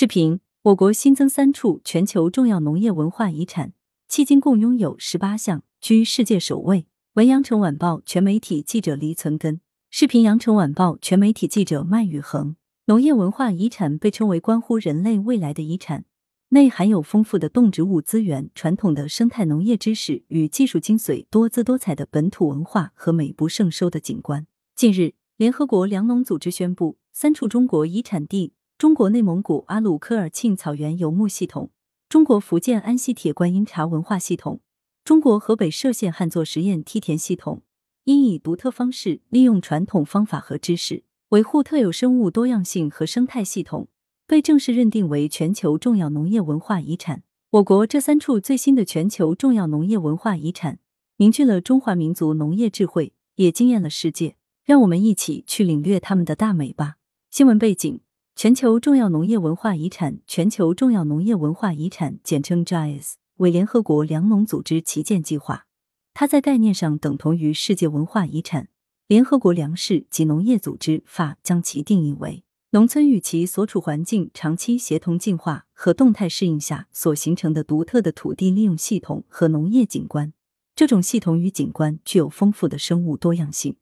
[0.00, 3.72] 视频：我国新增三处全球重要农业文化遗产，
[4.08, 6.86] 迄今共拥有十八项，居世界首位。
[7.14, 9.60] 文阳城晚报全媒体记者黎存根。
[9.90, 12.54] 视频：羊城晚报全媒体记者麦宇恒。
[12.84, 16.04] 农业文化遗产被称为关乎人类未来的遗产，
[16.50, 24.46] 内含有丰富的动植物资源、传统的生态农业知识与技术精髓、多姿多彩的本土文化和美不胜收的景观。
[24.76, 28.52] 近日，联合国粮农组织宣布，三处中国遗产地。
[28.78, 31.72] 中国内蒙古阿鲁科尔沁草原游牧系统、
[32.08, 34.60] 中国福建安溪铁观音茶文化系统、
[35.02, 37.62] 中国河北涉县旱作实验梯田系统，
[38.04, 43.88] 应以独特方式利用传统方法和知识，维护特有生物多样性和生态系统，
[44.28, 47.24] 被正式认定为全球重要农业文化遗产。
[47.50, 50.78] 我国这三处最新的全球重要农业文化遗产，
[51.16, 54.36] 凝聚了中华民族农业智慧，也惊艳了世界。
[54.64, 56.98] 让我们一起去领略他们的大美吧。
[57.32, 58.00] 新闻背景。
[58.40, 65.66] 全球重要农业文化遗产，全球重要农业文化遗产简称 GIS，为联合国粮农组织旗舰计划。
[66.14, 68.68] 它在概念上等同于世界文化遗产。
[69.08, 80.32] 联合国粮食及农业组织法将其定义为农村与其所处环境长期协同进化和动态适应下所形成的独特的土地利用系统和农业景观。
[80.76, 83.74] 这种系统与景观具有丰富的生物多样性，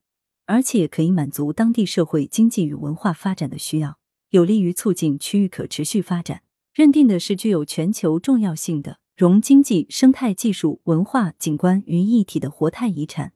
[0.46, 3.98] 而且可以满足当地社会经济与文化发展的需要。
[4.36, 6.42] 有利于促进区域可持续发展，
[6.74, 13.32] 认定的是具有全球重要性的融经济、生态技术、文化景观于一体的活态遗产，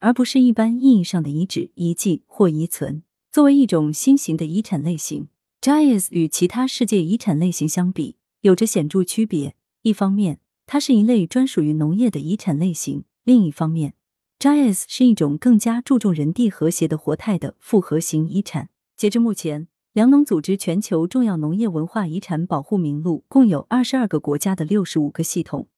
[0.00, 3.02] 而不是一般意义上的遗址、遗迹或遗存。
[3.32, 5.28] 作为一种新型的遗产类型
[5.62, 9.54] ，GIS 与其他世界遗产类型相比，有着显著区别。
[9.80, 13.94] 一方面，它是一类专属于农业的遗产类型；另一方面
[14.38, 18.68] ，GIS 是一种更加注重人地和谐的活态的复合型遗产。
[18.94, 19.68] 截至目前。
[19.94, 25.68] 粮农组织全球重要农业文化遗产保护名录共有二十二个国家的六十五个系统，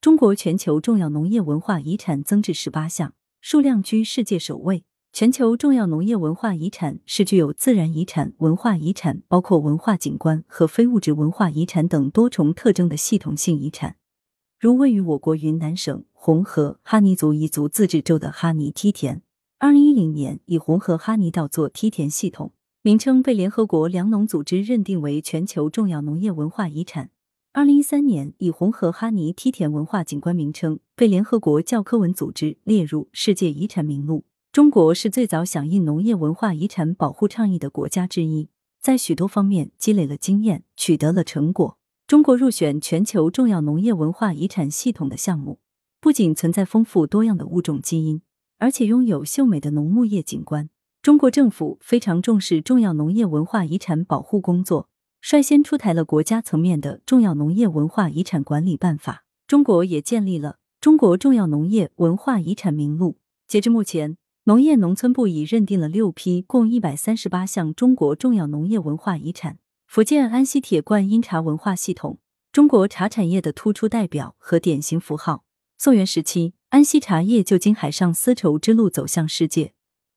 [0.00, 4.82] 中国全球重要农业文化遗产增至十八项，数量居世界首位。
[5.12, 13.94] 全球重要农业文化遗产是具有自然遗产、文化遗产，包括文化景观和非物质文化遗产等多重特征的系统性遗产，
[14.58, 19.22] 如位于我国云南省红河哈尼族彝族自治州的哈尼梯田，
[19.60, 22.50] 二零一零年以红河哈尼稻作梯田系统。
[22.82, 27.10] 名称被联合国粮农组织认定为全球重要农业文化遗产。
[27.52, 34.24] 二零一三年，以红河哈尼梯田文化景观名称被联合国教科文组织列入世界遗产名录。
[34.50, 38.48] 中国是最早响应农业文化遗产保护倡议的国家之一，
[38.80, 41.76] 在许多方面积累了经验，取得了成果。
[42.06, 45.58] 中国入选全球重要农业文化遗产系统的项目，
[46.00, 48.22] 不仅存在丰富多样的物种基因，
[48.56, 50.70] 而且拥有秀美的农牧业景观。
[51.02, 54.90] 中国政府非常重视重要农业文化遗产保护工作，
[55.22, 59.24] 率先出台了国家层面的重要农业文化遗产管理办法。
[59.46, 63.16] 中国也建立了中国重要农业文化遗产名录。
[63.48, 69.56] 截至目前，农业农村部已认定了六批共一百三十八项中国重要农业文化遗产。
[69.86, 72.18] 福建安溪铁观音茶文化系统，
[72.52, 75.44] 中国茶产业的突出代表和典型符号。
[75.78, 79.72] 宋元时期，安溪茶叶就经海上丝绸之路走向世界。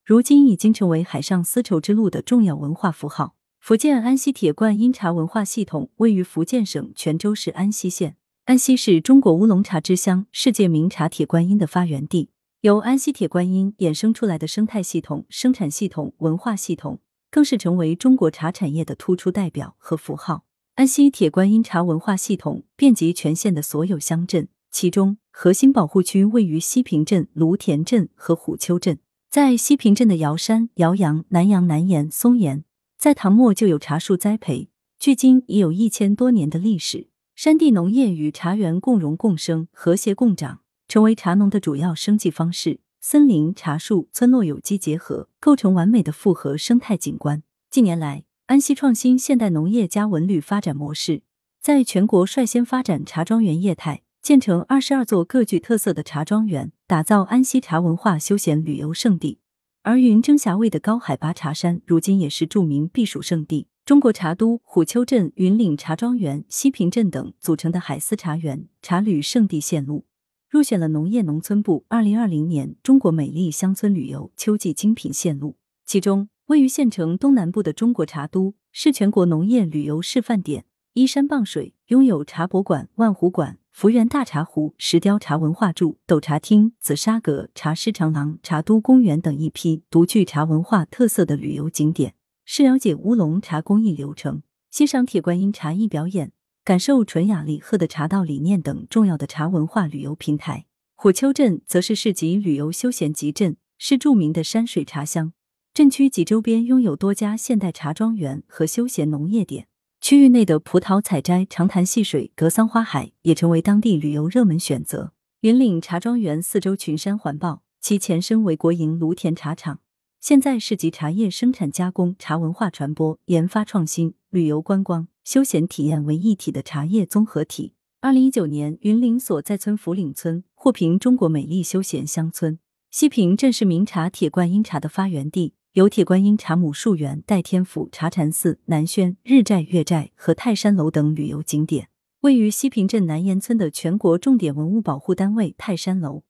[0.06, 3.36] 如今已经成为海上丝绸之路的重要文化符号。
[3.62, 8.18] 福建安溪铁观音茶文化系统位于福建省泉州市安溪县。
[8.44, 12.31] 安溪是中国乌龙茶之乡，世界名茶铁观音的发源地。
[12.59, 17.00] 由安溪铁观音衍生出来的生态系统、生产系统、文化系统，
[17.31, 20.44] 更是成为中国茶产业的突出代表和符号。
[20.75, 29.00] 安溪铁观音茶文化系统遍及全县的所有乡镇，其中核心保护区位于西坪镇、芦田镇和虎丘镇。
[29.33, 32.63] 在西平镇的瑶山、瑶阳、南阳、南岩、松岩，
[32.99, 37.07] 在唐末就有茶树栽培，距今已有一千多年的历史。
[37.33, 42.81] 山地农业与茶园共荣共生、和谐共长，成为茶农的主要生计方式。
[43.01, 47.41] 森林、茶树、村落有机结合，构成完美的复合生态景观。
[47.72, 51.23] 近年来，安溪创新现代农业加文旅发展模式，
[51.59, 54.03] 在全国率先发展茶庄园业态。
[54.23, 59.40] 建成二十二座各具特色的茶庄园，打造安溪茶文化休闲旅游胜地。
[59.81, 63.67] 而云蒸霞蔚的高海拔茶山，如今也是著名避暑胜地。
[63.84, 70.05] 中国茶都虎丘镇、云岭茶庄园、西平镇等组成的海丝茶园茶旅胜地线路，
[70.49, 75.58] 入选了农业农村部二零二零年中国美丽乡村旅游秋季精品线路。
[75.85, 83.58] 其中，位于县城东南部的中国茶都是全国农业旅游示范点，依山傍水，拥有茶博馆、万湖馆。
[83.73, 92.14] 福源大茶壶、石雕茶文化柱、斗茶厅、紫砂阁、茶师长廊、茶都公园等一批独具茶文化特色的旅游景点，
[92.46, 96.31] 是了解乌龙茶工艺流程、欣赏铁观音茶艺表演，
[96.64, 100.66] 感受纯雅礼鹤的茶道理念等重要的茶文化旅游平台。
[100.93, 105.34] 虎丘镇则是市级旅游休闲集镇，是著名的山水茶乡。
[105.73, 109.67] 镇区及周边拥有多家现代茶庄园和休闲农业点。
[110.03, 115.14] 区域内的葡萄采摘、长潭戏水、格桑花海也成为当地旅游热门选择。
[115.40, 119.79] 云岭茶庄园四周群山环抱，其前身为国营芦田茶厂，
[120.20, 127.72] 现在是集茶叶生产加工、茶文化传播、研发创新、旅游观光、休闲体验为一体的茶叶综合体。
[128.02, 132.59] 二零一九年，云岭所在村福岭村获评中国美丽休闲乡村。
[132.91, 135.53] 西平镇是名茶铁观音茶的发源地。
[135.73, 141.90] 有铁观音茶母树园、代天府、茶禅寺、南轩、日寨、月寨和泰山楼等旅游景点。
[142.20, 146.22] 位于西平镇南岩村的全国重点文物保护单位泰山楼，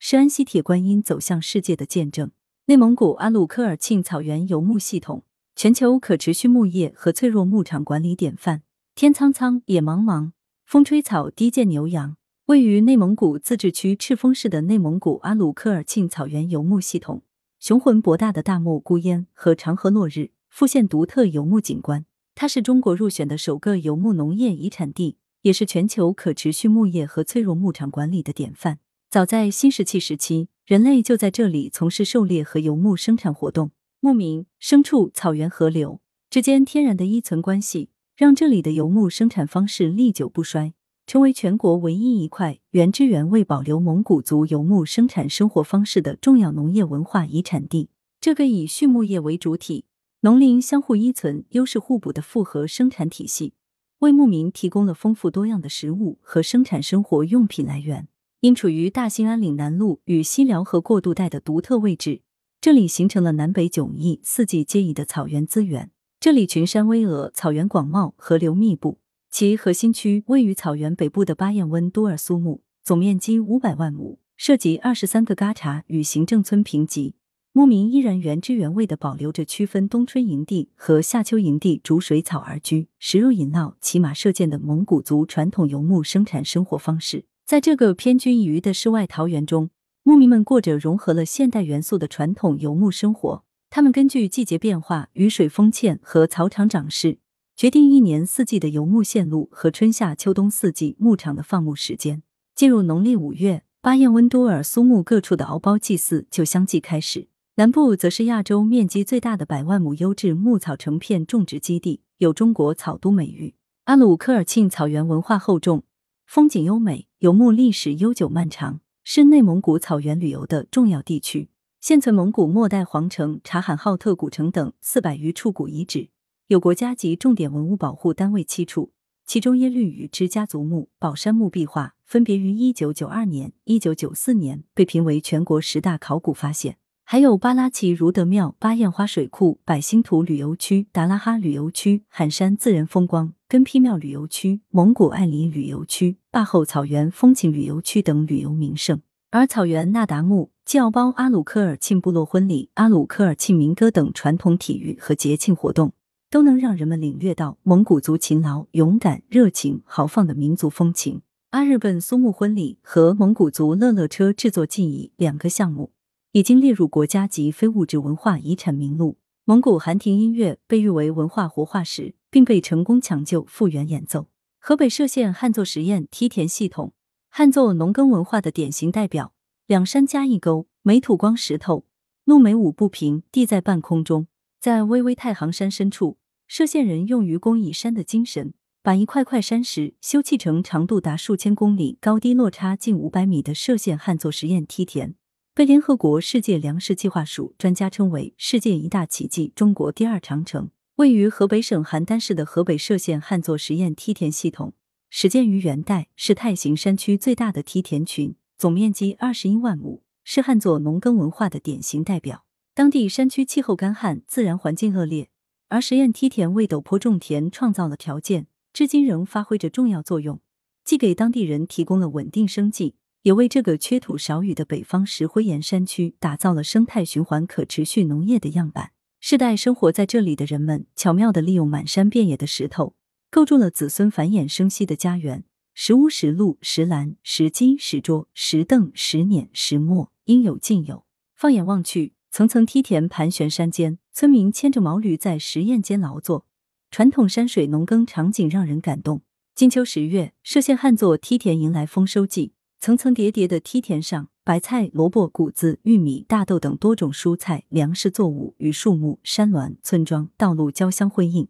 [0.00, 2.32] 是安溪铁观音走向世界的见证。
[2.66, 5.22] 内蒙古阿鲁科尔沁草原游牧系统，
[5.54, 8.62] 全球可持续牧业和脆弱牧场管理典范。
[8.96, 10.32] 天苍苍，野茫茫，
[10.66, 12.16] 风吹草低见牛羊。
[12.46, 17.22] 位于内蒙古自治区赤峰市的内蒙古阿鲁科尔沁草原游牧系统。
[17.60, 22.06] 雄浑博大的大漠孤烟和长河落日，复现独特游牧景观。
[22.36, 28.78] 它是中国入选的首个游牧农业遗产地，也是全球可持续牧业和脆弱牧场管理的典范。
[29.10, 33.72] 早在新石器时期，人类就在这里从事狩猎和游牧生产活动。
[33.98, 36.00] 牧民、牲畜、草原、河流
[36.30, 40.74] 之间天然的依存关系，让这里的游牧生产方式历久不衰。
[41.08, 47.88] 成为全国唯一一块原汁原味保留蒙古族游牧生产生活方式的重要农业文化遗产地。
[48.20, 49.86] 这个以畜牧业为主体、
[50.20, 53.54] 农林相互依存、优势互补的复合生产体系，
[54.00, 58.06] 为牧民提供了丰富多样的食物和生产生活用品来源。
[58.40, 62.20] 因处于大兴安岭南麓与西辽河过渡带的独特位置，
[62.60, 65.90] 这里形成了南北迥异、四季皆宜的草原资源。
[66.20, 68.98] 这里群山巍峨，草原广袤，河流密布。
[69.40, 77.14] 其核心区位于草原北部的巴彦温都尔苏木，总面积五百万亩，涉及二十三个嘎查与行政村评级。
[77.52, 87.26] 牧民依然原汁原味的保留着区分冬春营地和夏秋营地逐水草而居、食肉饮酪、骑马射箭的蒙古族传统游牧生产生活方式。
[87.46, 89.70] 在这个偏居一隅的世外桃源中，
[90.02, 93.44] 牧民们过着融合了现代元素的传统游牧生活。
[93.70, 97.18] 他们根据季节变化、雨水丰欠和草场长势。
[97.58, 102.22] 决定一年四季的游牧线路和春夏秋冬四季牧场的放牧时间。
[102.54, 107.26] 进入农历五月，巴彦温都尔苏木各处的敖包祭祀就相继开始。
[107.56, 113.56] 南部则是亚洲面积最大的百万亩优质牧草成片种植基地，有“中国草都”美誉。
[113.86, 115.82] 阿鲁科尔沁草原文化厚重，
[116.26, 121.50] 风景优美，游牧历史悠久漫长，是内蒙古草原旅游的重要地区。
[121.80, 126.10] 现存蒙古末代皇城察罕浩特古城等四百余处古遗址。
[126.48, 128.90] 有国家级重点文物保护单位七处，
[129.26, 136.78] 其中耶律禹之家族墓、宝山墓壁画分别于一九九二年、一九九四年被评为全国十大考古发现。
[137.04, 149.02] 还有巴拉奇如德庙、巴彦花水库、百星图旅游区、达拉哈旅游区、罕山自然风光、根批庙旅游区、蒙古艾林旅游区、坝后草原风情旅游区等旅游名胜。
[149.30, 155.92] 而草原那达慕、教包阿鲁科尔沁部落婚礼、阿鲁科尔沁民歌等传统体育和节庆活动。
[156.30, 161.22] 都能让人们领略到蒙古族勤劳、勇敢、热情、豪放的民族风情。
[161.50, 165.92] 阿日本苏木婚礼和蒙古族乐乐车制作技艺两个项目
[166.32, 169.16] 已经列入国家级非物质文化遗产名录。
[169.46, 174.26] 蒙古寒亭音乐被誉为文化活化石，并被成功抢救复原演奏。
[174.60, 176.92] 河北涉县旱作实验梯田系统，
[177.30, 179.32] 旱作农耕文化的典型代表。
[179.66, 181.86] 两山夹一沟，没土光石头，
[182.24, 184.26] 路没五不平，地在半空中。
[184.60, 186.17] 在巍巍太行山深处，
[186.50, 195.14] 歙县人用愚公移山的精神，把一块块山石修砌成长度达数千公里、高低落差近五百米的歙县旱作实验梯田，
[195.54, 200.70] 被联合国世界粮食计划署专家称为世界一大奇迹、中国第二长城。
[200.96, 204.72] 位于河北省邯郸市的河北歙县旱作实验梯田系统，
[205.10, 212.46] 始建于元代，是太行山区最大的梯田群，总面积二十一万亩，是旱作农耕文化的典型代表。
[212.74, 215.28] 当地山区气候干旱，自然环境恶劣，
[215.68, 220.40] 而实验梯田为陡坡种田创造了条件，至今仍发挥着重要作用，
[220.82, 228.92] 既给当地人提供了稳定生计，也为这个缺土少雨的北方石灰岩山区打造了生态循环、可持续农业的样板。
[229.20, 232.94] 世代生活在这里的人们，巧妙地利用满山遍野的石头，
[233.30, 235.44] 构筑了子孙繁衍生息的家园。
[235.74, 241.04] 石屋、石路、石栏、石基、石桌、石凳、石碾、石磨，应有尽有。
[241.36, 242.14] 放眼望去。
[242.30, 246.44] 层层梯田盘旋山间，村民牵着毛驴在实验间劳作，
[246.90, 249.22] 传统山水农耕场景让人感动。
[249.54, 261.46] 金秋十月，歙县旱作梯田迎来丰收季，层层叠叠的梯田上，白菜、萝卜、谷子、玉米、大豆等多种蔬菜、粮食作物与树木、山峦、村庄、道路交相辉映，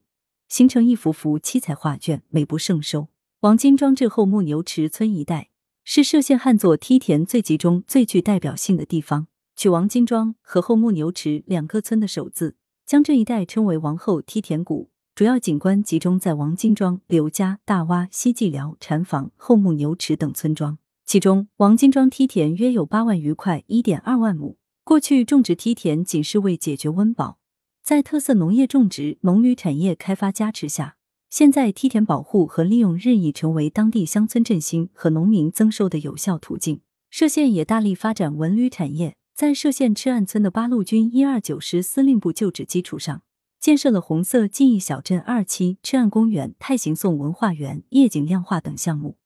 [0.50, 3.08] 形成一幅幅七彩画卷，美不胜收。
[3.40, 5.48] 王金庄至后木牛池村一带
[5.84, 9.28] 是歙县旱作梯田最集中、最具代表性的地方。
[9.56, 12.54] 取王金庄和后木牛池两个村的首字，
[12.88, 14.88] 将这一带称为王后梯田谷。
[15.14, 20.78] 主要景观集中在王金庄、刘家、大洼、西季寮、禅坊、后木牛池等村庄。
[21.04, 24.56] 其中，王金庄梯田约有八万余块，一点二万亩。
[24.84, 27.36] 过去种植梯田仅是为解决温饱，
[27.84, 30.96] 在特色农业种植、农旅产业开发加持下，
[31.28, 36.80] 现在梯田保护和利用日益成为当地乡村振兴和农民增收的有效途径。
[37.12, 39.17] 歙县也大力发展文旅产业。
[39.38, 43.22] 在歙县赤岸村的八路军一二九师司令部旧址基础上，
[43.60, 49.16] 建设了红色记忆小镇二期、赤岸公园、太行颂文化园、夜景亮化等项目。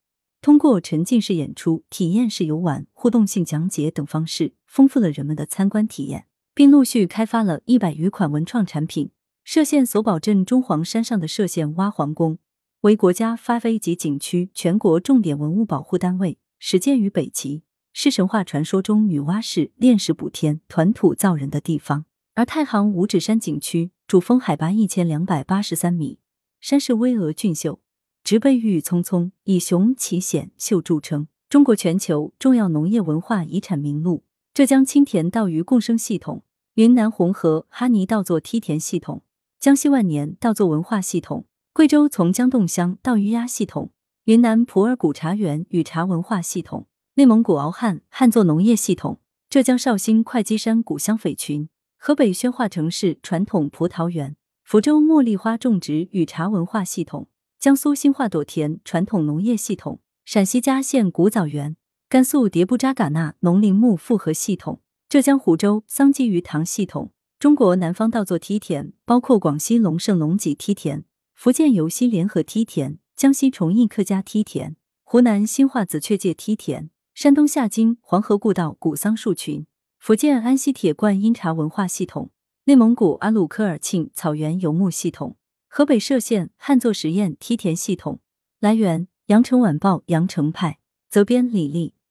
[0.42, 9.12] 通过沉浸式演出、体验式游玩、互动性讲解等方式，丰富了人们的参观体验，并陆续开发了一百余款文创产品。
[9.47, 12.37] 歙县索堡镇中黄山上的歙县蛙皇宫，
[12.83, 17.62] 为国家发 A 级景区、全国重点文物保护单位，始建于北齐。
[17.93, 22.07] 是神话传说中女娲氏炼石补天、团土造人的地方。
[22.35, 26.19] 而太行五指山景区主峰海拔一千两百八十三米，
[26.61, 27.81] 山势巍峨俊秀，
[28.25, 31.29] 植被郁郁葱葱，以雄奇险秀著称。
[31.51, 36.43] 中国全球重要农业文化遗产名录，浙江青田稻鱼共生系统，
[36.77, 39.23] 云南红河哈尼稻作梯田系统，
[39.61, 41.45] 江西万年稻作文化系统，
[41.75, 43.91] 贵州从江洞乡稻鱼鸭系统，
[44.25, 46.87] 云南普洱古茶园与茶文化系统。
[47.14, 57.28] 内蒙古敖汉旱作农业系统，浙江绍兴会稽山古香匪群，河北宣化城市传统葡萄园，福州茉莉花种植与茶文化系统，
[57.59, 61.76] 江苏兴化朵田传统农业系统，陕西嘉县古枣园，
[62.09, 71.04] 甘肃迭布扎尕那农林牧复合系统，浙江湖州桑基鱼塘系统，中国南方稻作梯田包括广西龙胜龙脊梯田，
[71.35, 76.88] 福建尤溪联合梯田，江西崇义客家梯田，湖南兴化紫雀界梯田。
[77.14, 79.66] 山东夏津黄河故道古桑树群，
[79.99, 82.31] 福建安溪铁罐阴茶文化系统，
[82.64, 85.37] 内蒙古阿鲁科尔沁草原游牧系统，
[85.69, 88.21] 河北涉县旱作实验梯田系统。
[88.61, 90.78] 来源：羊城晚报羊城派，
[91.11, 91.92] 责编李丽。